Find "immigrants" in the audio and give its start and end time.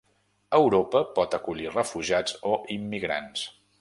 2.77-3.45